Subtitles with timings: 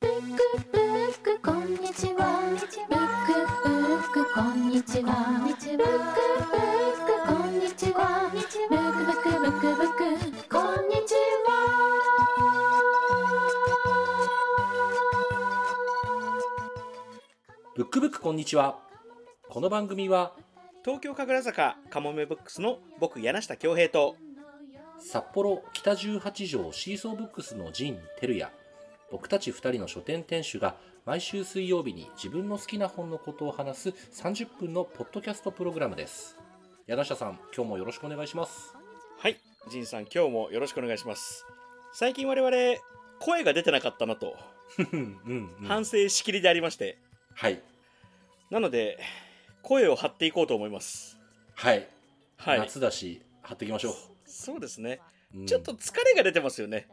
[0.00, 0.18] ブック
[0.72, 2.40] ブックこんにちは。
[2.48, 5.12] ブックブックこんにちは。
[5.44, 5.96] ブックブッ
[7.04, 8.30] クこんにちは。
[8.32, 9.92] ブックブックブックブッ
[10.42, 11.14] クこんにち
[17.76, 18.78] ブックブックこんにちは。
[19.50, 20.32] この番組は
[20.82, 24.16] 東京神楽坂かもめブックスの僕柳下恭平と
[24.98, 28.59] 札幌北18条シーソーブックスの陣照也
[29.10, 36.38] 僕たち2人の書店店主が毎週水曜日に自分の好きな本のことを話す30分のポッドキャストプログラムです。
[36.86, 38.74] 柳下さん今日もよろしくお願いします。
[39.18, 39.36] はい。
[39.68, 41.44] 仁さん今日もよろしくお願いします。
[41.92, 42.56] 最近我々
[43.18, 44.36] 声が出てなかったなと。
[44.92, 46.98] うん、うん、反省しきりでありまして、
[47.34, 47.60] はい。
[48.50, 48.98] なので
[49.62, 51.18] 声を張っていこうと思います。
[51.54, 51.88] はい、
[52.36, 52.58] はい。
[52.60, 55.00] 夏だし貼っていきましょそうですね、
[55.34, 55.46] う、うん。
[55.46, 56.86] ちょっと疲れが出てますよね。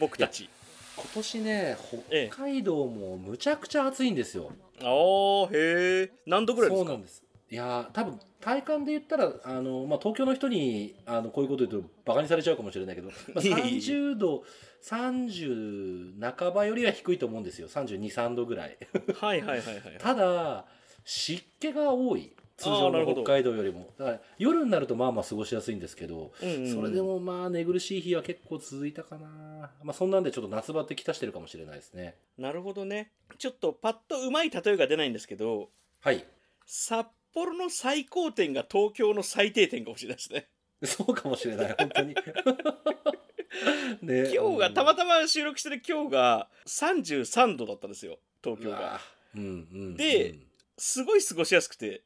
[0.00, 0.48] 僕たち
[0.96, 1.76] 今年ね
[2.10, 2.28] ええ。
[2.32, 6.86] 北海道もむちゃくちゃ暑いんですよ、あーへえ何度ぐらいですか？
[6.88, 7.22] そうなんです。
[7.50, 14.44] いやー多分体感で言ったらあの、まあ、東京の人にあのこういうこと言うとバカにされちゃうかもしれないけど、 まあ、いえいえいえ30度
[14.82, 17.68] 30半ばよりは低いと思うんですよ。
[17.68, 18.76] 323度ぐらい
[19.14, 19.80] はいはいはいはい。
[19.98, 20.64] ただ
[21.04, 23.92] 湿気が多い通常の北海道よりも。
[24.38, 26.74] 夜になるとまあまあ過ごしやすいんですけど、うんうんうん。
[26.74, 32.16] それでもまあ寝苦しい日は結構続いたかな、まあ、そんなんでちょっと夏バテきたしてるかもしれないですね。
[32.38, 33.12] なるほどね。
[33.38, 35.68] ちょっとパッとうまい例えが出ないんですけど
[36.00, 36.24] はい。
[36.64, 40.48] 札幌の最高点が東京の最低点かもしれないですね。
[40.84, 42.14] そうかもしれない本当に。
[44.00, 44.32] ね。
[44.34, 48.78] 今日がたまたま収録してる今日が33度だったんですよ東京が。
[48.78, 49.00] うわ
[49.34, 49.46] うんう
[49.92, 50.46] んでうん。
[50.78, 52.02] すごい過ごしやすくて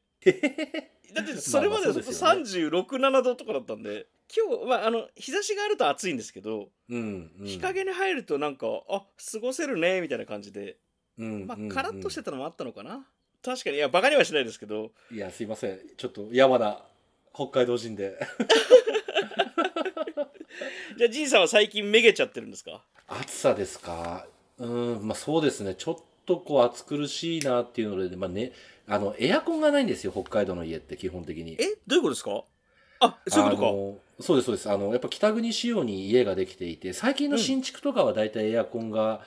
[1.13, 2.41] だって それまでまあまあそうですよね。
[2.43, 7.45] 367度とかだったんで今日、まあ、あの日差しがあると暑いんですけど、うんうん。
[7.45, 10.77] 日陰に入るとなんかあ過ごせるねみたいな感じで。
[11.17, 13.05] うんまあうんカラッとしてたのもあったのかな、
[13.43, 13.75] 確かに。
[13.75, 14.91] いやバカにはしないですけど。
[15.11, 15.79] いやすいません。
[15.97, 16.85] ちょっと山田
[17.33, 18.17] 北海道人で。
[20.97, 22.81] じゃあ仁さんは最近めげちゃってるんですか？
[23.07, 24.27] 暑さですか？
[24.57, 25.75] うんまあそうですね。
[25.75, 28.53] ちょっとこう暑苦しいなっていうので、まあね、
[28.93, 31.53] あのエアコンがないんですよ北海道の家って基本的に。
[31.53, 32.43] えどういうことですか？
[32.99, 33.61] あそういうこと
[34.19, 34.23] か。
[34.23, 34.69] そうですそうです。
[34.69, 39.21] あのやっぱ北国仕様に家ができていて最近の新築とかは大体エアコンが、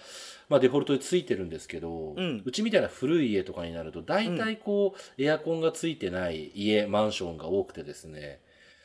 [0.48, 2.44] まあ、デフォルトでついてるんですけど、うん。
[2.52, 8.40] ちみたいな古い家とかになると大体こう、エアコンがついてない家マンションが多くてですね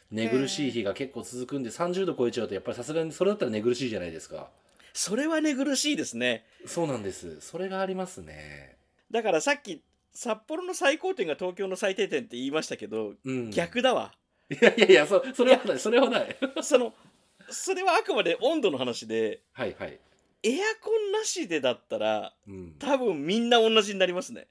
[0.10, 4.50] 寝苦しい日が結構続くんで30度超えちゃうとやっぱりさすがにそれだったら寝苦しいじゃないですか。
[4.94, 6.46] それは寝苦しいですね。
[6.66, 7.42] そうなんです。
[7.42, 8.78] それがありますね。
[9.12, 9.84] だからさっき
[10.14, 13.50] 札幌の最高点が東京の最低点って言いましたけど、うん。
[13.52, 14.12] 逆だわ。
[14.50, 15.80] いやいやいやそそれはない。
[15.80, 16.38] それはない。
[16.62, 16.94] その
[17.52, 20.00] それはあくまで温度の話ではいはい、
[20.44, 24.48] エアコンなしでだったらうん、多分みんな同じになりますね。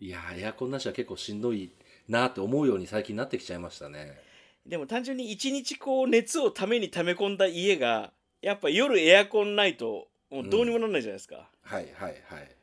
[0.00, 1.72] いやエアコンなしは結構しんどい
[2.08, 4.20] なって思うように最近なってきちゃいましたね。
[4.66, 12.57] でも単純に一日こう熱をために溜め込んだ家がやっぱ夜エアコンないともうどうにもならないじゃないですか、はいはいはい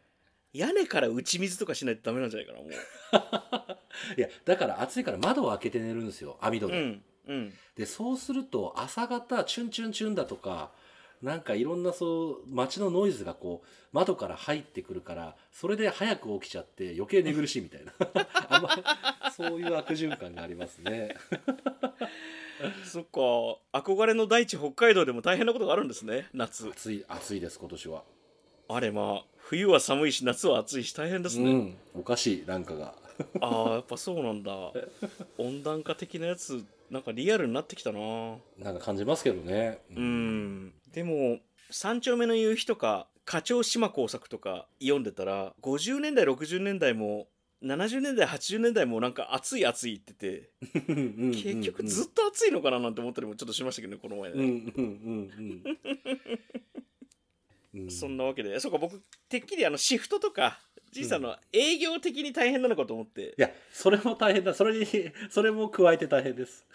[0.56, 2.70] 屋根から打ち水とかしないとダメなんじゃないかなも
[4.18, 7.54] いやだから暑いから窓を開けて寝るんですよ網戸で、ううんうん。
[7.76, 10.72] でそうすると朝方チュンチュンチュンだとか
[11.22, 17.94] なんかいろんなそう街のノイズがこう窓から入ってくるからそれで早く起きちゃって余計寝苦しいみたいな。
[18.50, 21.16] あんまそういう悪循環がありますね。
[22.86, 23.20] そっか。
[23.80, 26.70] 憧れの大地北海道でも大変なことがあるんですね夏。
[26.70, 28.04] 暑い暑いです今年は、
[28.70, 31.78] あれまあ冬は寒いし夏は暑いし大変ですね、うん。
[31.94, 32.96] おかしいなんかが。
[33.42, 34.52] ああやっぱそうなんだ。
[35.38, 38.00] 温暖化的なやつなんかリアルになってきたな。
[38.58, 39.82] なんか感じますけどね。
[39.96, 40.74] うん。
[40.92, 41.38] でも
[41.70, 47.28] 三丁目の夕日とか課長島耕作とか読んでたら50年代60年代も
[47.64, 50.50] 70年代80年代もなんか暑い暑いって言って
[50.90, 54.64] うん結局ずっと暑いのかななんて思ったりもちょっとしましたけどねこの前ね、
[57.90, 58.60] そんなわけで。
[58.60, 60.60] そうか僕てっきりあのシフトとか
[60.92, 64.54] じいさんの営業的に大変なのかと思って、いやそれも大変だ。
[64.54, 64.88] それに
[65.30, 66.66] それも加えて大変です。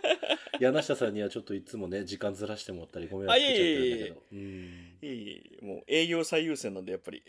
[0.60, 4.22] 柳下さんにはちょっといつもね時間ずらしてもらったりご迷惑かけちゃってるんだけど。
[4.32, 4.38] うん。
[4.38, 7.22] いえいえもう営業最優先なんでやっぱり。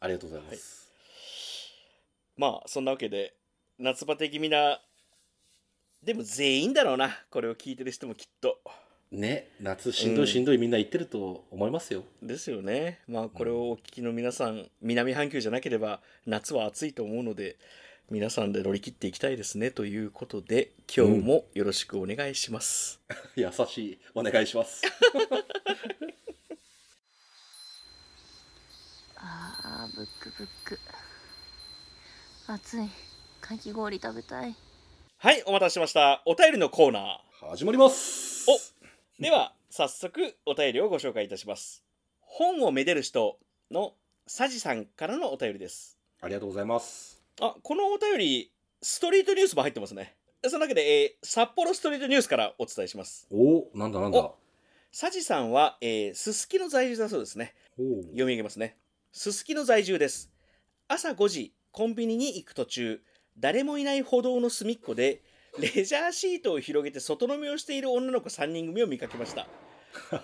[0.00, 0.90] ありがとうございます、
[2.36, 3.34] まあそんなわけで
[3.78, 4.80] 夏バテ気味な
[6.02, 7.24] でも全員だろうな。
[7.30, 8.62] これを聞いてる人もきっと
[9.12, 13.00] ね夏しんどいしんどいみんな言ってると思いますよ、ですよね。
[13.08, 17.56] まあこれをお聞きの皆さん南半球じゃなければ夏は暑いと思うので
[18.10, 23.00] 皆さんで乗り切っていきたいですねということで今日もよろしくお願いします、
[23.36, 24.82] 優しいお願いします。
[30.00, 30.78] ブックブック。
[32.46, 32.88] 暑い。
[33.40, 34.54] かき氷食べたい。
[35.18, 36.22] はい、お待たせしました。
[36.24, 37.50] お便りのコーナー。
[37.50, 38.28] 始まります。
[38.28, 38.29] お
[39.20, 41.84] では、早速お便りをご紹介いたします。
[42.20, 43.36] 本をめでる人
[43.70, 43.92] の
[44.26, 45.98] サジさんからのお便りです。
[46.22, 48.50] ありがとうございますあ、このお便り、
[48.80, 50.16] ストリートニュースも入ってますね。
[50.46, 53.28] そのわけで、えー札幌ストリートニュースからお伝えします。
[53.30, 54.36] おなんだなんだお
[54.90, 57.54] サジさんは、えーすすきの在住だそうですね。
[57.78, 58.78] お読み上げますね。
[59.12, 60.30] すすきの在住です。
[60.88, 63.02] 朝5時、コンビニに行く途中、
[63.38, 65.20] 誰もいない歩道の隅っこで、
[65.58, 69.46] レジャーシートを広げて外飲みをしている女の子3人組を見かけました。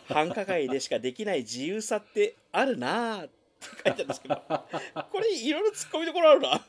[0.09, 3.33] 繁華街でしかできない自由さってあるなぁって
[3.67, 6.61] 書いてあるんですけど、これいろいろ突っ込みどころあるな。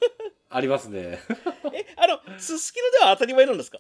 [0.50, 1.20] ありますね。
[1.74, 3.80] え、あの、すすきのでは当たり前なんですか？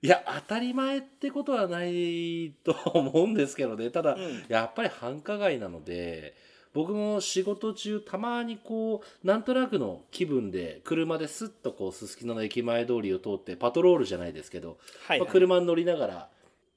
[0.00, 3.90] いや当たり前ってことはないと思うんですけどね。
[3.90, 4.44] ただ、うん。
[4.48, 6.34] やっぱり繁華街なので
[6.78, 14.78] 僕も仕事中たまにこうなんとなくの気分で車ですっとこうすすきのの駅前通りを通ってパトロールじゃないですけど、
[15.08, 16.28] はい、まあ、車に乗りながら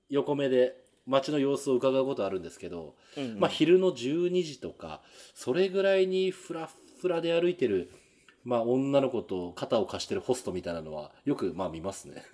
[0.10, 0.76] 横目で
[1.06, 5.02] 街の様子を伺うことあるんですけど、うんうんまあ、昼の12時とか
[5.36, 6.70] それぐらいにフラッ
[7.00, 7.92] フラで歩いてる、
[8.44, 12.24] まあ、女の子と肩を貸してるホストみたいなのはよくまあ見ますね。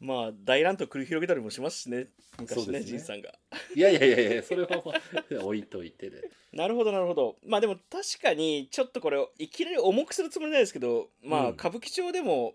[0.00, 2.08] まあ、大乱闘繰り広げたりもしますしね。
[2.38, 3.32] 昔ね、そうですね仁さんが。
[3.74, 5.00] いやいやいやいやそれはまあ
[5.44, 6.30] 置いといてで。
[6.52, 12.54] なるほどなるほどまあでも確かにちょっとこれをいきなり重くするつもりないですけどまあうん歌舞伎町でも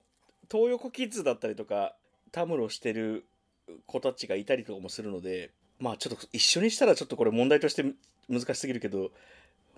[0.51, 1.95] 東横キッズだったりとか
[2.31, 3.25] たむろしてる
[3.85, 7.85] 子たちがいたりとかもするのでまあちょっと一緒にしたらちょっとこれ問題として
[8.27, 9.11] 難しすぎるけど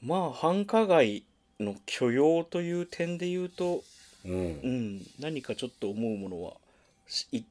[0.02, 1.24] まあ繁華街
[1.60, 3.84] の許容という点で言うと
[4.26, 4.38] うんう
[4.68, 6.54] ん何かちょっと思うものは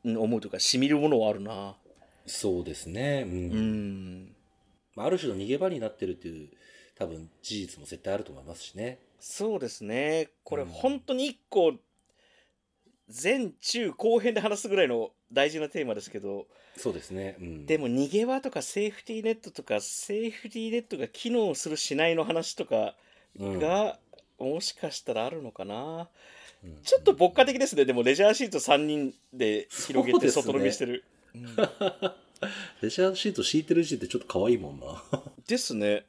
[0.05, 1.77] 思うというかしみるものはあるな。
[2.27, 3.33] そうですね、うん。
[3.33, 4.37] うん。
[4.95, 6.51] まあ、ある種の逃げ場になってるっていう
[6.97, 8.99] 多分事実も絶対あると思いますしね。
[9.19, 10.31] そうですね。
[10.45, 10.69] これうん。
[10.69, 11.75] 本当に一個
[13.23, 16.47] 前中後編で話すぐらいの大事なテーマですけど。
[16.77, 22.97] そうですね、うん、でも逃げ場とかセーフティーネットとかセーフティーネットが機能するしないの話とか
[23.39, 23.59] うん。
[23.59, 23.99] が、
[24.39, 25.75] もしかしたらあるのかな。
[25.75, 26.07] うん
[26.85, 27.85] ちょっと牧歌的ですね。
[27.85, 31.05] でもレジャーシート3人で広げて外飲みしてる、
[31.35, 31.45] うん。
[32.81, 35.03] レジャーシート敷いてる時点ってちょっと可愛いもんな。
[35.47, 36.05] ですね。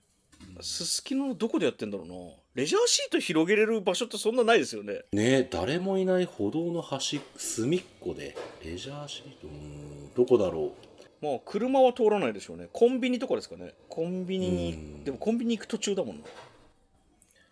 [0.62, 2.14] すすきののどこでやってんだろうな。
[2.54, 5.02] レジャーシート広げれる場所ってそんなないですよね。
[5.12, 10.74] ねえ誰もいない歩道の端隅っこでレジャーシートうーんどこだろ
[11.22, 12.70] まあ車は通らないでしょうね。
[12.72, 13.74] コンビニとかですかね。
[13.90, 15.04] コンビニにうん。
[15.04, 16.22] でもコンビニ行く途中だもんな。
[16.22, 16.26] う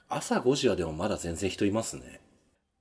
[0.09, 2.19] 朝5時はでもまだ全然人いますね。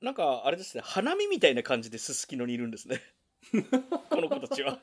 [0.02, 3.02] なんかあれですね花見みたいな感じですすきのにいるんですね。
[4.08, 4.78] この子たちは。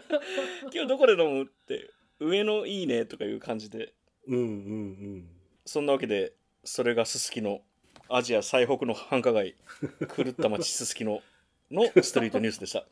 [0.72, 3.94] 今日どこで飲むって上のいいねとかいう感じで。
[4.26, 5.28] うんうんうん。
[5.64, 6.34] そんなわけで
[6.64, 7.62] それがすすきの
[8.10, 9.56] アジア最北の繁華街
[10.16, 11.22] 狂った街すすきの
[11.70, 12.84] のストリートニュースでした。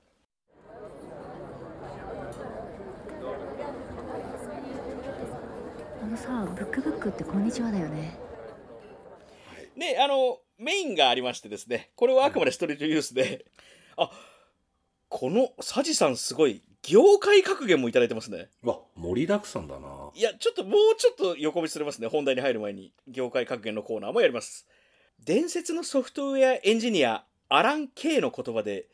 [6.03, 8.19] あのさブックブックってこんにちはだよね。
[9.77, 13.47] ねあのメインがありましてですねこれはあくまでストリートニュースで。
[13.97, 14.11] あ
[15.09, 18.49] このサジさんすごい業界格言もいただいてますね。
[18.63, 20.11] うわ盛りだくさんだな。
[20.15, 22.93] いやちょっともうちょっと横道すれますね本題に入る前に。
[23.08, 24.67] 業界格言のコーナーもやります。
[25.25, 28.87] 伝説のソフトウェアエンジニアアラン・ケイの言葉で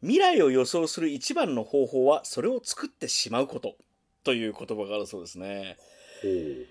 [0.00, 3.76] 未来を予想する一番の方法はそれを作ってしまうこと。
[4.24, 5.76] という言葉があるそうですね。
[6.22, 6.66] ほう。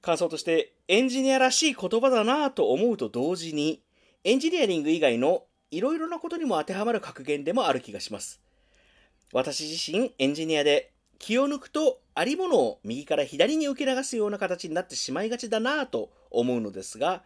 [0.00, 3.82] 感想としてエンジニアらしい言葉だなぁと思うと同時に
[4.22, 8.40] エンジニアリング以外のいろいろなことにも当てはまる格言でもある気がします。
[9.32, 17.22] 私自身エンジニアで気を抜くとありものを右から左に受け流すような形になってしまいがちだなぁと思うのですが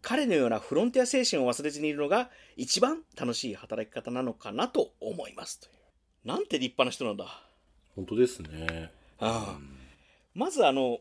[0.00, 5.72] 彼のようなフロンティア精神を忘れずにいるのが一番楽しい働き方なのかなと思いますという。
[6.28, 7.42] なんて立派な人なんだ。
[7.96, 8.92] 本当ですね。
[9.18, 9.58] ああ。
[10.34, 10.98] まずあの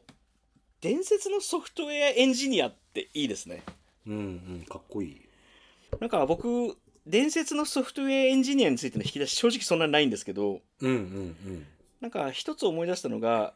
[0.81, 3.63] 伝説のソフトウェアエンジニアっていいですね。
[4.07, 4.17] うんう
[4.61, 5.26] ん、かっこいい。
[5.99, 6.75] なんか僕
[7.05, 10.97] 伝説のソフトウェアエンジニアについての引き出し正直そんなにないんですけどうんうんう
[11.49, 11.65] ん。
[12.01, 13.53] なんか一つ思い出したのが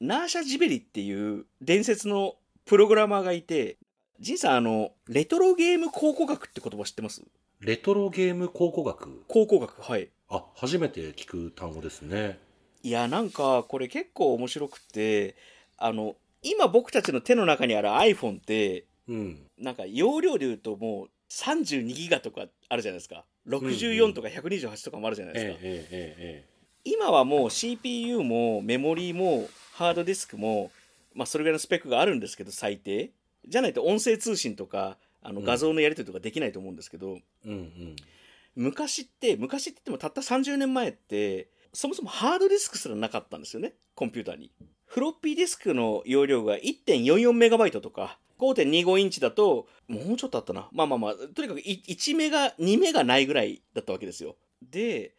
[0.00, 2.34] ナーシャ・ジベリっていう伝説の
[2.64, 3.76] プログラマーがいて
[4.20, 7.22] ジンさんあのレトロゲーム考古学って言葉知ってます？
[7.60, 9.24] レトロゲーム考古学？
[9.28, 12.38] 考古学はいあ、初めて聞く単語ですね。
[12.82, 15.36] いやなんかこれ結構面白くて
[15.76, 19.42] あの今僕たちの手の中にある iPhone ってうん。
[19.58, 23.24] なんか容量で言うともう32ギガとかあるじゃないですか。
[23.48, 26.48] 64とか128とかもあるじゃないですか、
[26.84, 30.70] 今はもう CPU もメモリーもハードディスクも、
[31.14, 33.10] まあ、それぐらいのスペックがあるんですけど最低。
[33.46, 35.44] じゃないと音声通信とかあのうん。
[35.44, 37.96] 画像のやり取りとかできないと思うんですけど、うんうん。
[38.54, 43.74] 昔って昔って言ってもたった30年前ってそもそもハードディスクすらなかったんですよね。
[43.94, 44.52] コンピューターに。
[44.86, 50.68] フロッピーディスクの容量が1.44メガバイトとか5.25インチだともうちょっとあったな。
[50.72, 54.36] まあまあまあとにかくい1メガ2メガないぐらいだったわけですよ。
[54.62, 55.14] で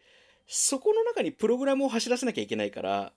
[0.48, 3.14] そこの中にプログラムを走らせなきゃいけないから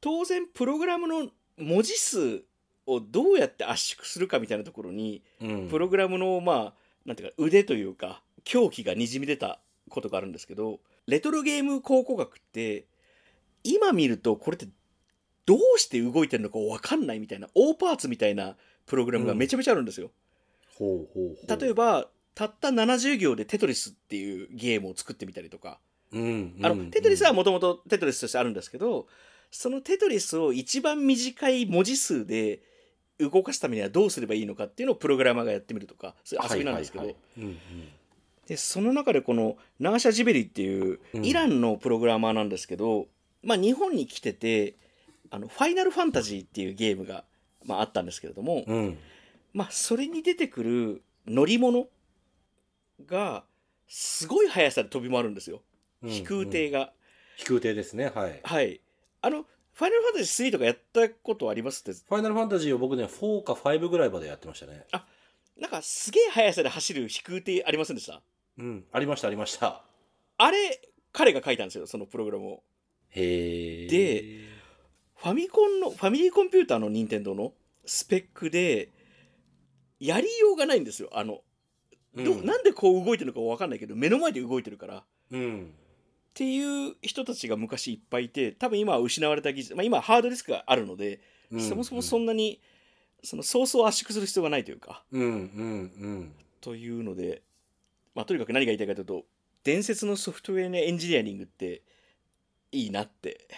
[0.00, 2.42] 当然プログラムの文字数
[2.86, 5.68] をどうやって圧縮するかみたいなところにうん。
[5.68, 6.74] プログラムのまあ
[7.06, 12.86] なんていうか腕というか狂気がにじみ出たことがあるんですけどレトロゲーム考古学って
[13.62, 14.66] 今見るとこれって
[15.46, 18.56] どうして動いてるのか分かんないみたいな大パーツみたいな
[18.86, 20.10] プログラムがめちゃめちゃあるんですよ。
[20.78, 21.60] ほうほうほう。
[21.60, 25.78] 例えばたった70行でテトリスっていうゲームを作ってみたりとか。
[26.12, 29.08] うんあうんのテトリスはもともとテトリスとしてあるんですけど
[29.50, 32.60] そのテトリスを一番短い文字数で
[33.18, 37.16] 動かすためにはどうすればいいのかっていうのをプログラマーがやってみるとかそういう遊びなんですけど、
[38.46, 41.24] でその中でこのナーシャ・ジベリっていううん。
[41.24, 43.06] イランのプログラマーなんですけど、
[43.42, 44.74] まあ、日本に来てて
[45.30, 47.24] あのファイナルファンタジーっていうゲームが、
[47.64, 48.76] まあ、あったんですけれども、うん。
[48.76, 48.98] うん
[49.52, 51.88] まあ、それに出てくる乗り物
[53.06, 53.44] が
[53.86, 55.62] すごい速さで飛び回るんですよ。
[56.02, 56.92] うん飛空艇が、
[57.36, 58.40] 飛空艇ですねはい。
[58.42, 58.80] はい。
[59.22, 61.92] あのファイナルファンタジー3とかやったことありますって？
[61.92, 64.84] ファイナルファンタジーを僕ね4か5ぐらいまでやってましたね。
[65.58, 68.20] なんかすげえ速さで走る飛空艇ありませんでした？
[68.58, 69.82] うんありましたありました。
[70.38, 70.80] あれ
[71.12, 72.62] 彼が書いたんですよそのプログラムを。
[73.10, 74.53] へえで
[75.24, 77.54] ファミコンのファミリーコンピューターの任天堂の
[77.86, 78.90] スペックで
[79.98, 81.08] やりようがないんですよ。
[81.14, 81.40] あの、
[82.14, 82.44] どうん。
[82.44, 84.98] なんでこう動いてるのか分かんないけど目の前で動いてるから。
[84.98, 85.72] っうん。
[86.34, 91.60] ていう人たちが昔いっぱいいて多分今は失われた技術、まあ、今はハードディスクがあるので、うん。
[91.62, 92.60] そもそもそんなに
[93.22, 95.04] そのそうそう圧縮する必要がないというか。
[95.10, 95.32] うんうんう
[96.06, 96.34] ん。
[96.60, 97.40] というので、
[98.14, 99.24] まあ、とにかく何が言いたいかというと
[99.64, 101.80] 伝説のソフトウェアのエンジニアリングって
[102.72, 103.48] いいなって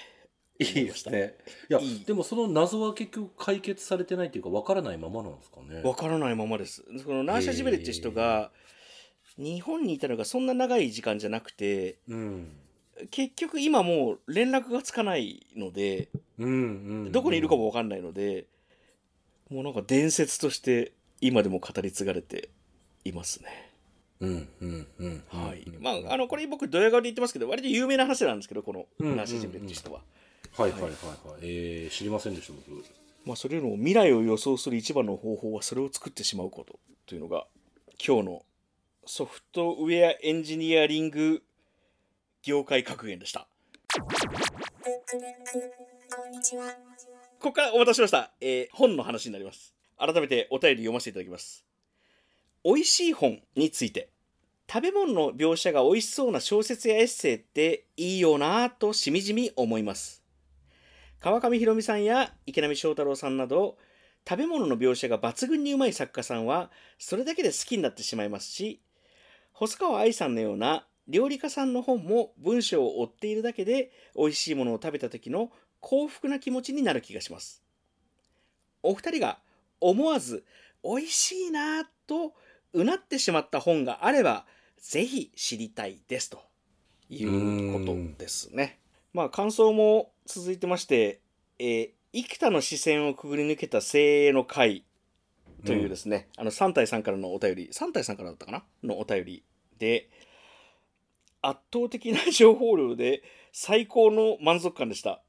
[0.59, 1.35] いいですね。
[1.69, 5.83] いやでもその謎は結局解決されてないっていうかわからないままなんですかね。
[5.83, 6.83] わからないままです。
[7.05, 8.51] このナーシャ・ジベレって人が
[9.37, 12.53] 日本にいたのがそんな長い時間じゃなくてうん。
[13.11, 16.09] 結局今もう連絡がつかないので
[16.39, 16.53] うんう
[17.09, 18.47] んどこにいるかもわかんないので
[19.51, 22.49] もうなんか伝説として今でも語り継がれて
[23.05, 23.73] いますね。
[24.19, 25.83] うんうんうんはいうん。
[25.83, 30.01] まああのこれ僕ドヤ顔で言ってますけど割と有名な話なんですけどこのうんナーシャ・ジベレっていう人は。
[30.57, 30.95] はいはいはいはい
[31.43, 32.85] えー知りませんでした僕
[33.25, 37.47] まあそれよりも未来を予想する一番の方法はそれを作ってしまうことというのが
[38.05, 38.43] 今日の
[39.05, 41.43] ソフトウェアエンジニアリング
[42.43, 43.49] 業界格言でした。
[47.41, 49.75] ここからお待たせしました、えー本の話になります。
[49.99, 51.65] 改めてお便り読ませていただきます。
[52.65, 54.11] 美味しい本について。
[54.69, 60.23] 食べ物の描写が美味しそうな小説やエッセイっていいよなぁとしみじみ思います。
[61.21, 63.79] 川上弘美さんや池波正太郎さんなど
[64.29, 68.81] 食べ物の描写が抜群にうまい作家さんはそれだけで好きになってしまいますし
[69.53, 77.63] 細川愛さんのような料理家さんの本も文章を追っているだけで美味しいものを食べた時の幸福な気持ちになる気がします。
[78.83, 79.39] お二人が
[79.81, 80.45] 思わず
[80.83, 82.35] 美味しいなぁと
[82.73, 84.47] うなってしまった本があれば
[84.79, 86.43] ぜひ知りたいですと
[87.09, 88.81] いうことですね。
[89.13, 91.21] まあ感想も続いてまして、
[91.59, 94.85] えー幾多の視線をくぐり抜けた精鋭の会
[95.67, 98.63] というですね、あの3体さんからのお便り3体さんからだったかな？
[98.83, 99.43] のお便り
[99.79, 100.09] で
[101.43, 105.21] 圧倒的な情報量で最高の満足感でした。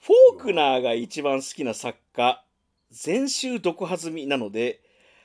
[0.00, 2.42] フォークナーが一番好きな作家
[2.90, 4.80] 全集読破済みなので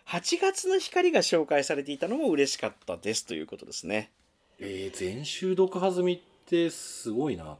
[0.09, 4.11] 8月の光が紹介されていたのも嬉しかったですということですね。
[4.59, 7.57] えー、全集読破済みってすごいな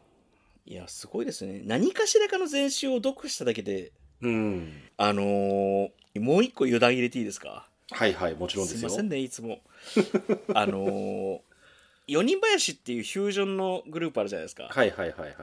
[0.66, 1.62] いやすごいですね。
[1.64, 3.92] 何かしらかの全集を読しただけで
[4.22, 4.74] うん。
[4.98, 7.68] あのーもう一個余談入れていいですか？
[7.92, 9.60] はいはいもちろんですすよいませんねいつも。
[10.56, 11.40] あのー
[12.08, 15.34] 四人林っていうフュージョンのグループあるじゃないですか、はいはいはいはい。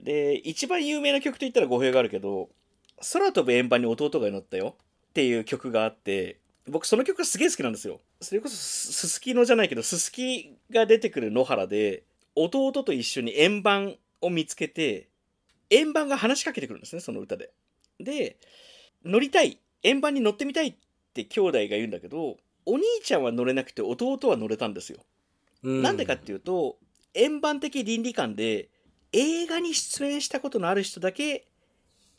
[0.00, 2.48] で一番有名な曲といったら語弊があるけど
[3.12, 4.76] 「空飛ぶ円盤に弟が乗ったよ」
[5.10, 8.00] っていう曲があって僕その曲がすげえ好きなんですよ。
[8.20, 12.04] それこそすすすきのじゃないけどすすきが出てくる野原で
[12.36, 15.08] 弟と一緒に円盤を見つけて
[15.70, 17.50] 円盤が話しかけてくるんですねその歌で。
[18.00, 18.38] で
[19.04, 20.74] 乗りたい円盤に乗ってみたいっ
[21.12, 25.00] て兄弟が言うんだけどお兄ちゃんは乗れなくて弟は乗れたんですよ。
[25.62, 26.78] うなんでかっていうと
[27.14, 28.68] 円盤的倫理観で
[29.12, 31.46] 映画に出演したことのある人だけ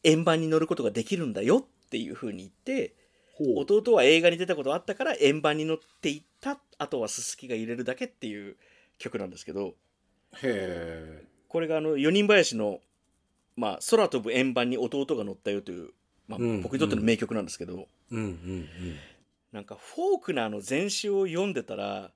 [0.04, 2.96] 円盤に乗ることができるんだよっていう風に言って
[3.40, 8.58] 弟は映画に出たことあったから円盤に乗っていったあとはすすきが入れるだけっていう
[9.00, 9.76] 曲なんですけど。
[10.36, 12.80] へえこれがあの四人林の、
[13.56, 15.92] まあ、空飛ぶ円盤に弟が乗ったよという、
[16.28, 18.68] まあうん僕にとっての名曲なんですけど、うんうん
[19.52, 22.10] なんかフォークナーの全集を読んでたら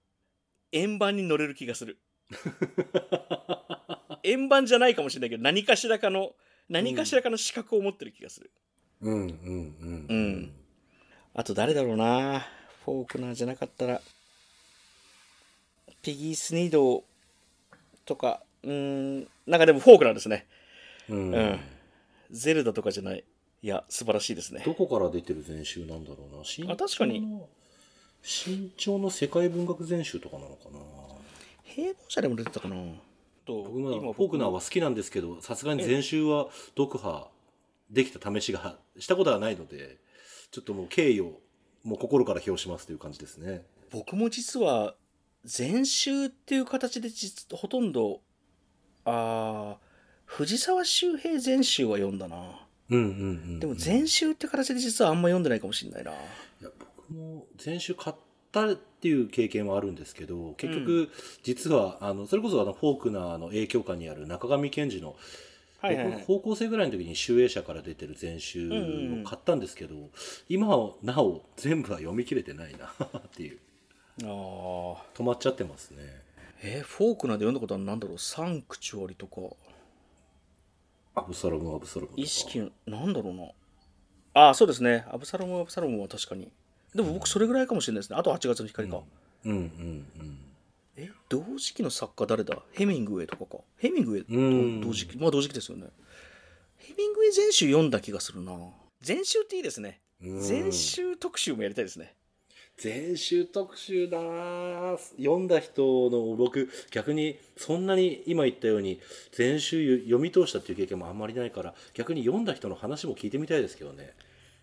[0.71, 1.99] 円盤に乗れる気がする。
[4.23, 6.33] 円盤じゃないかもしれないけど何かしらかの
[6.67, 8.49] 何かしらかの資格を持ってる気がする、
[9.01, 10.51] うんうんうんうん。
[11.35, 12.47] あと誰だろうな。
[12.85, 14.01] フォークナーじゃなかったら
[16.01, 17.03] ピギー・スニード
[18.05, 20.45] とかうーんなんかでもフォークナーですね。
[21.09, 21.33] うん。
[21.33, 21.59] うん。
[22.31, 23.23] ゼルダとかじゃない。
[23.63, 24.61] いや素晴らしいですね。
[24.65, 26.43] どこから出てる全集なんだろうな。
[26.43, 27.41] 新あ確かに。
[28.21, 30.79] 新潮の世界文学全集とかなのかな。
[31.63, 32.75] 平凡者でも出てたかな。
[33.45, 37.29] と僕も今フォークナーは好きなんですけどさすがに全集は読破
[37.89, 39.97] できた試しがしたことはないので
[40.51, 41.39] ちょっともう敬意を
[41.83, 43.63] もう心から表しますという感じですね。
[43.91, 44.95] 僕も実は
[45.45, 48.19] 全集っていう形で実ほとんど
[49.09, 49.87] あー
[50.25, 52.35] 藤沢周平全集は読んだな。
[52.89, 53.05] うんうんう
[53.55, 56.11] んでも全集って形で実はあんま読んでないかもしれないな。
[56.11, 56.15] い
[56.63, 58.15] や僕も全集買っ
[58.51, 61.09] たっていう経験はあるんですけど結局
[61.43, 65.15] 実はあのそれこそあのフォークナーの影響下にある中上健二の
[65.79, 66.13] はいはいはい。
[66.15, 68.71] 僕高校生ぐらいの時に集英社から出てる全集を
[69.23, 69.95] 買ったんですけど、
[70.49, 72.87] 今はなお全部は読み切れてないな
[73.19, 73.59] っていう。
[74.23, 74.95] あー。
[75.13, 75.97] 止まっちゃってますね
[76.63, 78.17] えーフォークナーで読んだことは何だろう？
[78.17, 79.41] サンクチュアリとか。
[81.15, 83.45] アブサロムアブサロム意識なんだろうな。
[84.33, 85.05] ああそうですね。
[85.11, 86.51] アブサロムアブサロムは確かに。
[86.93, 88.17] でも僕それぐらいかもしれないですね。
[88.17, 89.01] あと8月の光か、
[89.45, 90.05] うんうん。
[90.95, 92.57] え同時期の作家誰だ？
[92.73, 93.63] ヘミングウェイとかか。
[93.77, 94.81] ヘミングウェイうん。
[94.81, 95.87] 同時期まあ同時期ですよね。
[96.77, 98.53] ヘミングウェイ全集読んだ気がするな。
[99.01, 99.99] 全集っていいですね。
[100.23, 100.41] うん。
[100.41, 102.13] 全集特集もやりたいですね
[102.77, 108.99] 全集特集だな読んだ人の僕逆にそんなに今言ったように
[109.31, 114.13] 全集読み通したっていう経験もあんまりないから逆に読んだ人の話も聞いてみたいですけどね。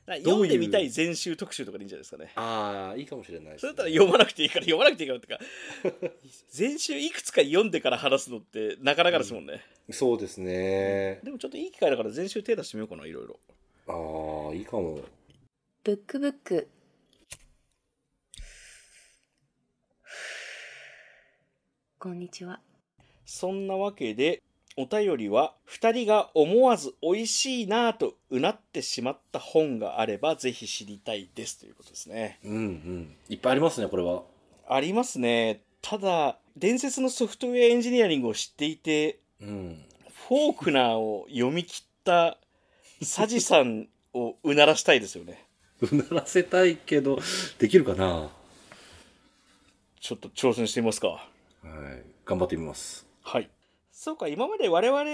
[0.07, 2.31] 読んでみたい全集特集とかでいいんじゃないですかね。
[2.37, 5.15] ああいいかもしれないです、それだったら読まなくていいから読まなくていいか。
[5.15, 5.41] らってか
[6.51, 11.21] 全集いくつか読んでから話すのってなかなかですもんね、そうですね。
[11.25, 13.41] でもちょっといい機会だから全集手出してみようかないろいろ。
[13.89, 15.01] ああいいかも。
[15.83, 16.69] ブックブック
[22.05, 22.61] こんにちは。
[23.25, 24.43] そんなわけで
[24.77, 32.41] お便りは2人が思わず美味しいなぁとうなってしまった本があればぜひ知りたいですということですね。
[32.45, 33.17] うんうん。
[33.31, 34.23] いっぱいありますねこれは。
[34.69, 35.63] ありますね。
[35.81, 39.83] ただ伝説のソフトウェアエンジニアリングを知っていてうん
[40.29, 42.37] フォークナーを読み切った
[43.01, 45.43] サジさんをうならしたいですよね。
[45.81, 47.19] うならせたいけど
[47.59, 48.05] できるかな？
[48.05, 48.31] は
[50.03, 51.31] ちょっと挑戦してみますか。
[51.31, 51.34] い
[52.25, 53.07] 頑張ってみます。
[53.23, 53.51] はい。
[53.93, 55.05] そうか今まで我々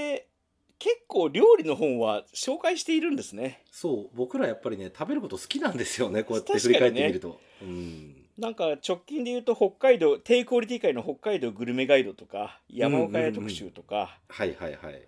[0.78, 3.62] 結構料理の本は紹介しているんですね。
[3.70, 8.16] そう僕らやっぱりね食べること好きなんですよねこうやって振り返ってみると、うん。
[8.38, 15.06] なんか直近で言うと北海道低クオリティ界の北海道グルメガイドとか山岡屋特集とか、はいはいはい。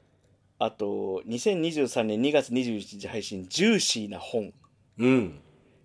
[0.58, 4.52] あと2023年2月21日配信ジューシーな本。
[4.98, 5.40] うん。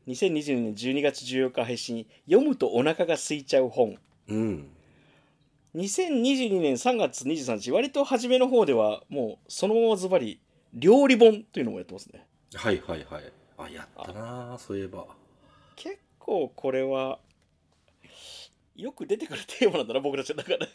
[0.08, 3.98] 2022年12月14日配信読むとお腹が空いちゃう本。
[4.28, 4.67] うん
[5.75, 10.39] 2022年3月23日割と初めの方ではもうそのままズバリ
[10.73, 12.25] 料理本というのもやってますね。
[12.53, 13.34] はいはいはい。
[13.58, 15.06] あやったなそういえば。
[15.75, 17.19] 結構これは
[18.75, 20.67] よく出てくるテーマなんだな僕たちの中で。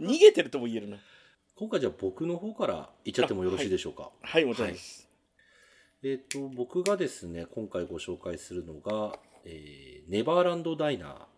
[0.00, 0.98] 逃げてるとも言えるな。
[1.54, 4.10] 今回じゃあ僕の方から言っちゃってもよろしいでしょうか。
[4.20, 4.44] はい。
[4.44, 5.08] もちろんです、
[6.02, 11.10] えっ、と僕がですね今回ご紹介するのが、えーネバーランドダイナー。
[11.10, 11.35] うん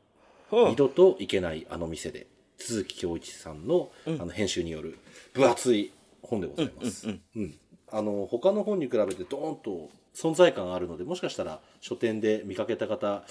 [0.50, 2.26] 二度と行けないあの店で。
[2.58, 4.20] 鈴木恭一さんの,、うん。
[4.20, 4.98] あの編集による
[5.32, 7.54] 分厚い本でございます、うんうんうん。
[7.90, 13.22] あの他の本に比べてドーンと存在感あるのでもしかしたら書店で見かけた方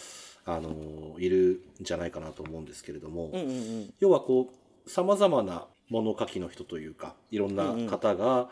[0.45, 3.93] あのいるんじゃないかなと思うんですけれども、うんうんうん。
[3.99, 4.49] 要はこ
[4.85, 8.49] うさまざまな物書きの人というかいろんな方が、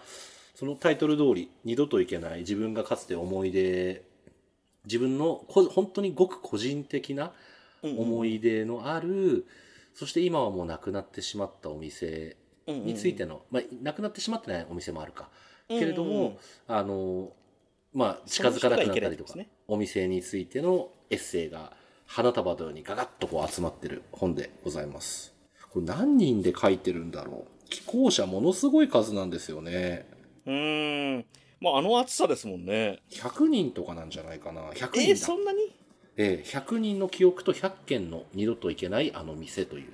[0.56, 4.04] そのタイトル通り二度といけない自分がかつて思い出
[4.86, 7.34] 自分のこ本当にごく個人的なうんうん
[7.86, 9.46] 思い出のある、
[9.94, 15.30] そして今はもうなくなってしまったお店についての、まあ、なくなってしまってないお店もあるか、
[15.68, 17.32] けれども、あの
[17.94, 19.50] まあ近づかなくなったりとか、ね。
[19.68, 21.74] お店についてのエッセイが
[22.06, 25.34] 花束のようにガガッとこう集まってる本でございます。
[25.72, 27.70] これ何人で書いてるんだろう。
[27.70, 30.06] 寄稿者ものすごい数なんですよね。
[30.46, 31.26] うーん。
[31.62, 33.00] まああの暑さですもんね。
[33.12, 34.70] 100人とかなんじゃないかな。
[34.72, 34.98] 100え人だ。
[35.14, 35.74] ー、そんなに？
[36.18, 39.94] ええ100人の記憶と100件の二度と行けないあの店という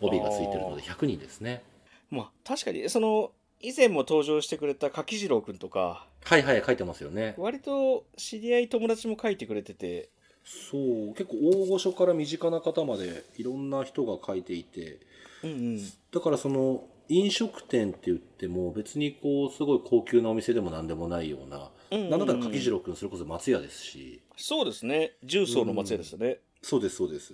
[0.00, 1.62] 帯がついてるので100人ですね。
[2.10, 7.34] まあ確かにその以前も登場してくれた柿次郎くんとかはいはい書いてますよね。
[7.38, 10.10] 割と知り合い友達も書いてくれてて。
[10.44, 14.98] そう結構大御所から身近な方までいろんな人が書いていて。
[15.44, 15.78] うんうん。
[16.12, 22.10] だからその飲食店って言っても別にこうすごい高級なお店でも何でもないような、うんうんうん。
[22.10, 25.12] なんだったら柿次郎君それこそ松屋ですしそうですね。
[25.22, 27.32] 重曹の松屋ですよね、そうですそうです。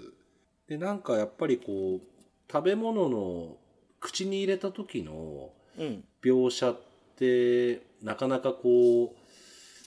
[0.68, 3.56] でなんかやっぱりこう食べ物の
[3.98, 6.04] 口に入れた時のうん。
[6.22, 6.76] 描写っ
[7.16, 9.14] てなかなかこ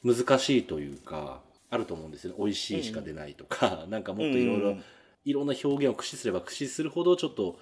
[0.04, 2.38] う難しいというかあると思うんですよね。
[2.40, 4.84] 美味しいしか出ないとか、なんかもっといろいろうん
[5.24, 7.60] いろんな表現を駆使すれば駆使するほどちょっと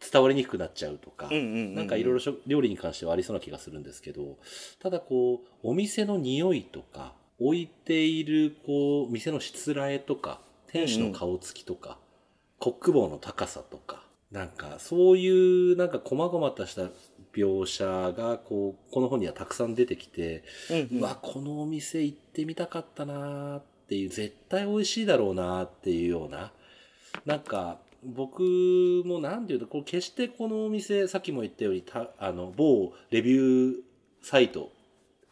[0.00, 1.74] 伝わりにくくなっちゃうとか、うんうんうんうん。
[1.76, 4.36] なんかいろいろ料理に関してはありそうな気がするんですけど
[4.80, 11.98] ただこうお店の匂いとか置いているこう店のしつらえとか店主の顔つきとか、
[12.58, 16.88] コック棒の高さとかなんかそういうなんか細々とした
[17.34, 21.00] 描写がこうこの本にはたくさん出てきて、うんうん。
[21.00, 26.52] うわこのお店行ってみたかったなーっていう絶対美味しいだろうなーっていうような
[27.24, 28.42] なんか僕
[29.04, 33.74] もなんていうとこう決してこのお店さっきも言ったようにたあの某レビュー
[34.22, 34.70] サイト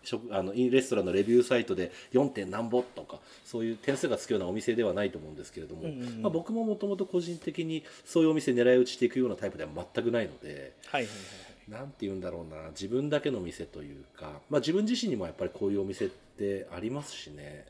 [0.05, 2.29] 食あのレストランのレビューサイトで 4.
[2.29, 10.75] 点何ぼとかそういう点数がつくようなお店ではないと思うんですけれども、うんうんうんまあ、僕ももともと個人的にそういうお店狙い撃ちしていくようなタイプでは全くないので。
[10.87, 17.65] はいはいはいなんて言うんだろうな自分だけの店というか、まあ、自分自身にもやっぱりこういうお店ってありますしね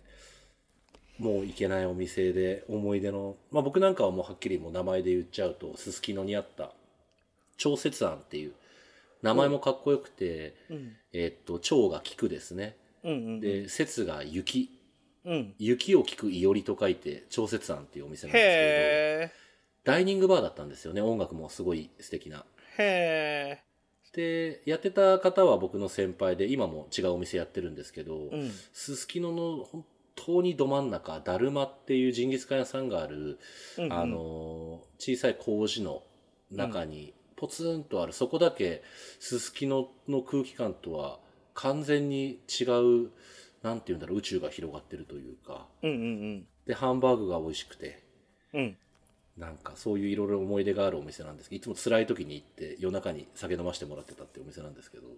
[1.18, 6.72] もう行けないお店で思い出の、まあ、僕なんかはもうはっきりもう名前で言っちゃうとすすきのにあった
[7.56, 8.52] 長節庵っていう
[9.24, 10.92] 名前もかっこよくて、うん。
[11.14, 12.76] えっと長が菊ですね。
[13.02, 14.78] うんうんで節が雪。
[15.24, 15.54] うん。
[15.58, 19.94] 雪を聞くいおりと書いて長節庵っていうお店なんですけど。
[19.94, 21.00] ダイニングバーだったんですよね。
[21.00, 22.44] 音楽もすごい素敵な。
[22.78, 23.64] えへ
[24.12, 28.50] でやってた方は僕の先輩で今も違うお店やってるんですけどえうん。
[28.74, 33.38] すすきのの本当にど真ん中だるまっていうジンギスカン屋さんがある、
[33.78, 33.92] うんうん。
[33.94, 36.02] あの小さい麹の
[36.50, 38.82] 中にポツンとある、そこだけ
[39.20, 41.18] すすきのの空気感とは
[41.54, 43.10] 完全に違う
[43.62, 45.66] なんて言うんだろう宇宙が広がってるというか。
[45.82, 48.02] うんうんでハンバーグが美味しくて。
[48.52, 48.60] うん。
[48.60, 48.76] うん
[49.36, 55.08] なんかそういういろいろ思い出があるお店なんですけどいつも辛い時に行って夜中に酒飲ませてもらってたってお店なんですけど。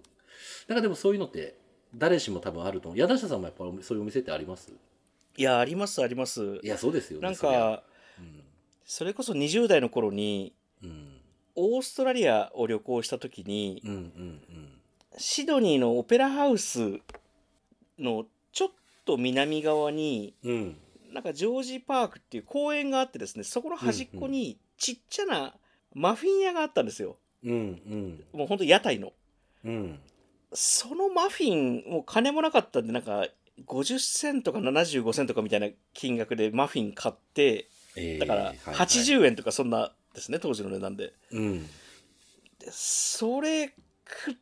[0.69, 1.59] なんかでもそういうのって
[1.95, 2.99] 誰しも多分あると思う。
[2.99, 4.73] 柳下さんもやっぱそういうお店ってあります？
[5.37, 6.61] いやありますあります。
[6.63, 7.59] いやそうですよねなんそりゃ。
[7.59, 7.83] か
[8.87, 11.16] それこそ20代の頃にうんうん
[11.57, 14.41] オーストラリアを旅行した時にうんうん
[15.19, 17.01] シドニーのオペラハウス
[17.99, 18.69] のちょっ
[19.05, 20.77] と南側にうんうん
[21.15, 25.55] なんかジョージパークっていう公園があってですねそこの端っこにちっちゃな
[25.95, 27.17] マフィン屋があったんですよ。
[27.43, 29.13] うんうんもうほんと屋台の。
[29.65, 29.99] うん
[30.53, 33.27] そのマフィンもう金もなかったんでなんか
[33.67, 38.75] 50セントか75セントかみたいな金額でマフィン買ってえーだからはいはい。
[38.75, 41.13] 80円とかそんなですね当時の値段で。
[41.31, 41.63] うん。
[41.63, 41.69] で
[42.71, 44.35] それ食っ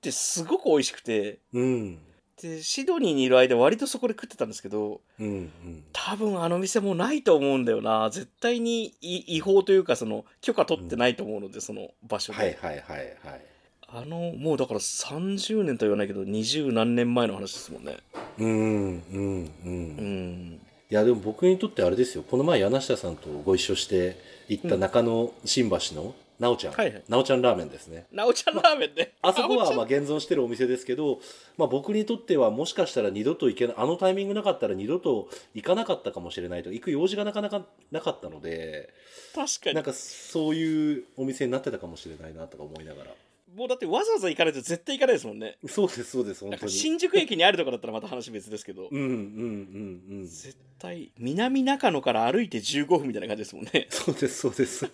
[0.00, 1.40] てすごく美味しくて。
[1.52, 1.98] うん。
[2.40, 5.84] でシドニーにいる間割とそこで食ってたんですけどうんうん。
[5.92, 8.08] 多分あの店もうないと思うんだよな。
[8.10, 13.44] 絶対にい違法というかその許可取ってないと思うので、その場所で、はいはいはいはい。
[13.92, 17.96] あのもうだから30年とは言わないけど二十何年前の話ですもんね。
[18.38, 20.60] うんうんううんん。
[20.90, 22.22] いやでも僕にとってあれですよ。
[22.22, 24.16] この前柳下さんとご一緒して
[24.50, 27.02] 行った中野新橋のなおちゃん、はいはい。
[27.06, 28.06] なおちゃんラーメンですね。
[28.10, 29.12] なおちゃんラーメンね。
[29.22, 29.76] あそこはなおちゃん。
[29.76, 31.20] まあ現存してるお店ですけど、
[31.58, 36.72] まあ、僕にとってはもしかしたら二度と行けないあのタイミングなかったら二度と行かなかったかもしれないと。
[36.72, 38.88] 行く用事がなかなかなかったので
[39.34, 39.74] 確かに。
[39.74, 43.10] なんかそういうお店になってたかもしれないなとか思いながら
[43.56, 45.58] もうだってわざわざ行かないと絶対行かないですもんね。
[45.66, 46.72] そうですそうです本当に。
[46.72, 50.26] 新宿駅にあるとかだったらまた話別ですけど、うんうんうんうん。
[50.26, 53.88] 絶対南中野から歩いて15分みたいな感じですもんね。
[53.90, 54.86] そうですそうです。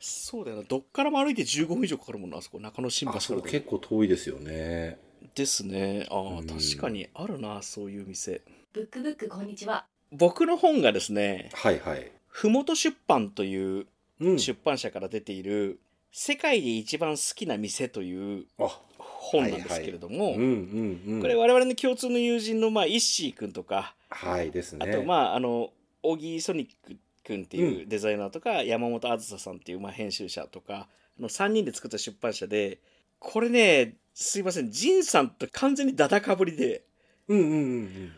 [0.00, 0.62] そうだよな。
[0.64, 4.98] どっからも歩いて15分以上かかるもんなあそこ中野新橋あそこから結構遠いですよね。
[5.34, 6.06] ですね。
[6.10, 6.46] ああ、うん。
[6.46, 8.40] 確かにあるなそういう店。
[8.72, 9.84] ブックブックこんにちは。
[10.10, 12.10] 僕の本がですねはいはい。
[12.28, 13.86] ふもと出版という
[14.20, 14.38] うん。
[14.38, 15.80] 出版社から出ている
[16.16, 21.20] 「世界で一番好きな店」というあ本なんですけれども、うんうんうん。
[21.20, 24.88] これ我々の共通の友人のまあイッシー君とか、はいですね。
[24.88, 25.72] あとまああの
[26.04, 32.78] オギーソニック君っていうデザイナーとか、山本あずささんっていうまあ編集者とかの3人で作った出版社で
[33.18, 36.84] これねすいません仁さんと完全にダダかぶりで
[37.26, 38.12] うんうんうん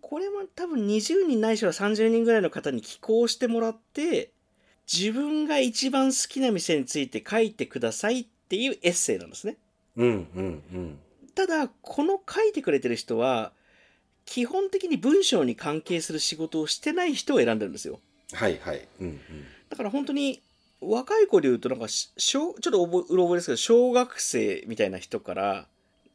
[0.00, 4.33] これも多分20人ないしは30人ぐらいの方に寄稿してもらって
[4.92, 9.56] 自分が一番好きな店について書いてくださいっていうエッセイなんですね。
[9.96, 10.98] うんうんうんうん
[11.34, 13.50] ただこの書いてくれてる人は
[14.24, 17.98] 基本的に文章に関係する仕事をしてない人を選んでるんですよ。
[18.32, 19.20] はいはいうんうん
[19.68, 20.40] だから本当に
[20.80, 25.66] 若い子で言うとなんかちょっとうろ覚えですけど小学生みたいな人から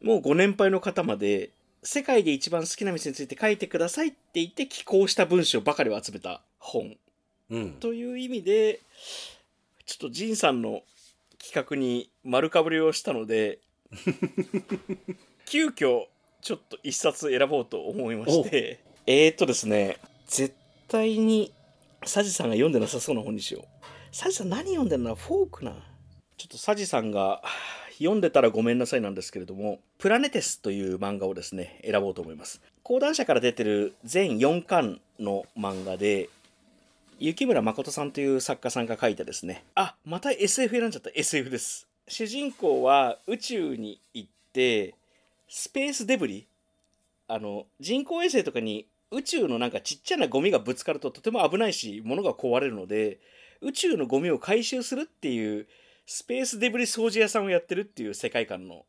[0.01, 1.49] もうご年配の方まで
[1.83, 6.95] 世界で一番好きな店について書いてくださいって言って寄稿した文章ばかりを集めた本
[7.49, 7.71] うん。
[7.73, 8.79] という意味で
[9.85, 10.83] ちょっと仁さんの
[11.43, 13.59] 企画に丸かぶりをしたので
[15.45, 16.05] 急遽
[16.41, 20.53] ちょっと一冊選ぼうと思いましてえーっとですね絶
[20.87, 21.51] 対に
[22.05, 23.65] サジさんが読んでなさそうな本にしよう。
[24.11, 25.15] サジさん何読んでるの？
[25.15, 25.73] フォークな。
[26.37, 27.41] ちょっとサジさんが
[27.97, 32.61] 読んでたらごめんなさいなんですけれども「プラネテス」という漫画をですね選ぼうと思います。
[32.83, 36.29] 講談社から出てる全4巻の漫画で
[37.21, 39.65] 雪村誠さんという作家さんが書いたですね。
[39.75, 41.09] あまた SF 選んじゃった。
[41.13, 41.85] SF です。
[42.07, 44.95] 主人公は宇宙に行って
[45.49, 46.47] スペースデブリ。
[47.27, 53.19] あの人工衛星とかに宇宙のなんかちっちゃなゴミがぶつかるととても危ないし物が壊れるので
[53.59, 55.67] 宇宙のゴミを回収するっていう
[56.05, 58.85] スペースデブリ掃除屋さんをやってるっていう世界観の、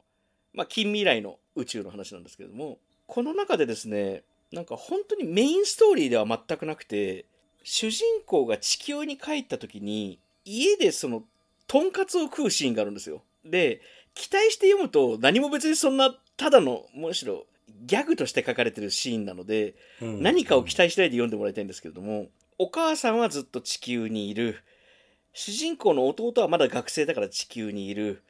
[0.55, 7.25] まあ、近未来の宇宙の話なんですけれどもこの中でですねなんか本当にメインストーリーでは全くなくて
[7.62, 11.23] 主人公が地球に帰った時に家でその
[11.66, 13.23] とんかつを食うシーンがあるんですよ。
[13.44, 13.81] で
[14.14, 17.46] 期待して読むと何も別にそんなただのむしろ
[17.87, 20.23] ギャグとして書かれてるシーンなのでうん。
[20.23, 22.27] 何かを期待しないで読んでもらいたいんですけれども
[22.59, 24.62] お母さんはずっと地球にいる。
[25.33, 28.23] 主人公の弟はまだ学生だから地球にいる。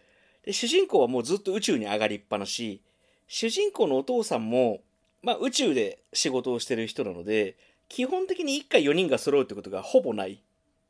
[0.44, 2.82] で主人公はもうずっと宇宙に上がりっぱなし。
[3.26, 4.80] 主人公のお父さんも、
[5.22, 7.56] まあ、宇宙で仕事をしてる人なので
[7.90, 10.40] 基本的に一家4人が揃うってことがほぼない。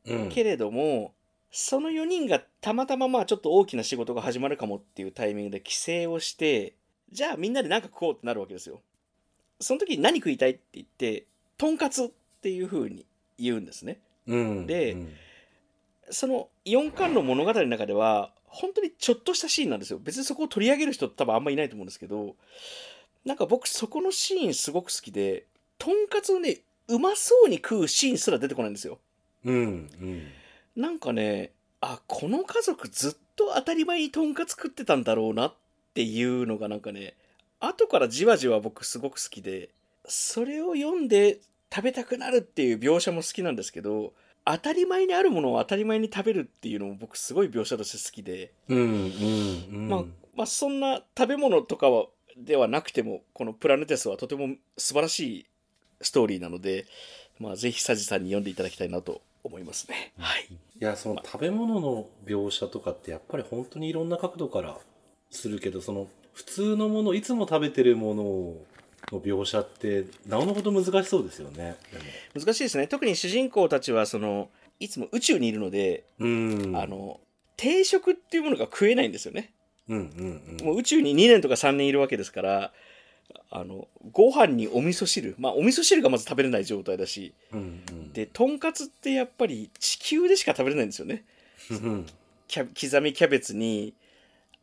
[0.07, 0.29] うん。
[0.29, 1.15] けれども、
[1.51, 6.75] その4人がたまたままあちょっと大きな仕事が始まるかもっていうタイミングで帰省をして
[7.11, 8.83] じゃあみんなで何か食おうってなるわけですよ。
[9.59, 11.25] その時に何食いたいって言って
[11.59, 12.09] とんかつっ
[12.43, 13.07] ていう風に
[13.39, 13.99] 言うんですね。
[14.27, 14.67] うん。
[14.67, 15.13] でうん。
[16.11, 19.99] その4巻の物語の中では本当にちょっとしたシーンなんですよ。
[20.01, 22.37] 別にそこを取り上げる人多分あんまいないと思うんですけど
[23.25, 25.47] なんか僕そこのシーンすごく好きで
[25.79, 28.99] とんかつをねうまそうに食うシーンすら出てこないんですよ。
[29.45, 29.55] うん
[30.01, 30.27] うん。
[30.77, 35.55] なんかねあこの家族ずっと当たり前にとんかつ食ってたんだろうなっ
[35.95, 37.15] ていうのがなんかね
[37.59, 39.71] 後からじわじわ僕すごく好きで
[40.07, 41.39] それを読んで
[41.75, 44.13] 食べたくなるっていう描写も好きなんですけど
[44.45, 49.89] 当たり前にあるものを当たり前に食べるっていうのも僕すごい描写として好きで、うんうんうん。
[49.89, 55.47] まあ、まあそんな食べ物とかはではなくてもこの「プラネテス」はとても素晴らしい
[56.01, 56.87] ストーリーなので、
[57.39, 60.13] まあ、ぜひサジさんに読んでいただきたいなと思いますね。
[60.19, 60.47] はい。
[60.51, 64.79] いやその食べ物の描写とかってやっぱり本当にいろんな角度から
[65.31, 68.23] するけどその普通のものいつも食べてるもの
[69.13, 71.77] の描写ってなおのほど難しそうですよね。
[72.35, 72.87] 難しいですね。
[72.87, 76.73] 特に主人公たちはそのいつも宇宙にいるので、うん。
[76.77, 77.21] あの
[77.57, 79.53] 定食っていうものが食えないんですよね。
[79.89, 80.67] うんうんうん。
[80.67, 82.73] もう宇宙に2年とか3年いるわけですから
[83.51, 88.13] あのご飯にお味噌汁まあお味噌汁がまず食べれない状態だしうんうん。
[88.13, 91.25] でとんかつってやっぱり地球でしか食べれないんですよね。
[91.71, 92.07] うん
[92.49, 93.95] キャ刻みキャベツに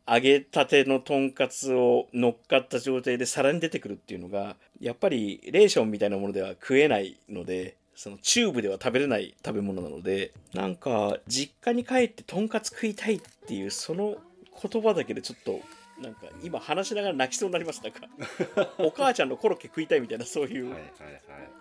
[0.06, 14.16] 揚げたてのとんかつを乗っかった状態で皿に出てくるっていうのがやっぱりレーションみたいなものでは食えないのでそのチューブでは食べれない食べ物なのでなんか実家に帰ってとんかつ食いたいっていうその
[14.62, 15.60] 言葉だけでちょっと
[16.02, 17.82] なんか今話しながら泣きそうになります。
[17.82, 18.00] なんか
[18.78, 20.74] お母ちゃんのコロッケ食いたいみたいなそういう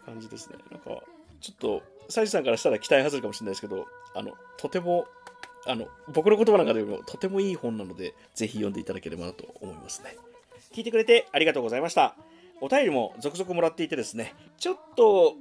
[0.06, 0.58] 感じですね。
[0.72, 1.02] なんか
[1.42, 5.06] ちょっとサイジさんからしたら期待外れかもしれないですけどあのとても
[5.66, 10.16] あの僕の言葉なんかでもとてもいい本なのでぜひ読んでいただければなと思いますね。
[10.74, 12.16] 聞いてくれてありがとうございました。
[12.62, 15.36] お便りも続々もらっていてですねちょっと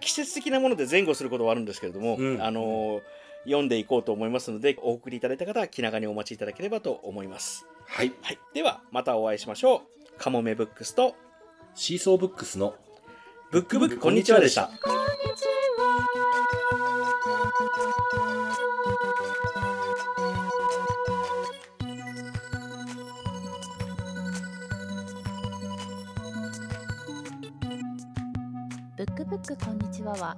[0.00, 2.42] 季節的なもので前後することはあるんですけれども、うん。
[2.42, 3.00] あの
[3.44, 8.12] 読んでいこうと思いますのでお送りいただいた方は気長にお待ちいただければと思います、はい。
[8.22, 9.80] はい、ではまたお会いしましょう。
[10.18, 11.14] カモメブックスと。
[11.74, 12.74] シーソーブックスの。
[13.50, 14.66] ブックブックこんにちはでした。
[14.66, 14.78] こんに
[15.36, 15.52] ちは
[28.96, 30.36] ブックブックこんにちはは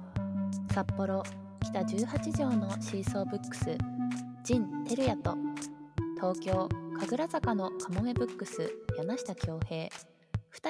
[0.73, 1.21] 札幌
[1.61, 3.77] 北18条のシーソーブックス
[4.43, 5.37] 陣照也と
[6.15, 6.67] 東京
[7.05, 9.89] 神楽坂のかもめブックス柳下恭平2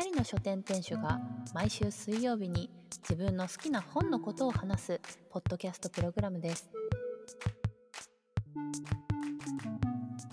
[0.01, 1.21] 人の書店店主が
[1.53, 2.69] 毎週水曜日に
[3.07, 6.69] 自分の好きな本のことを話すポッドキャストプログラムです。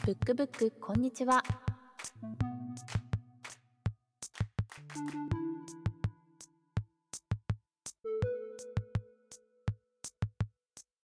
[0.05, 1.41] ブックブックこんにちは